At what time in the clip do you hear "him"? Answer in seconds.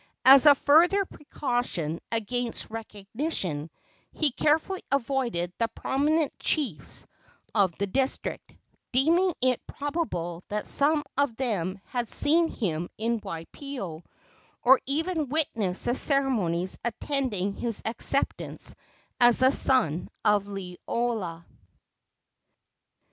12.49-12.89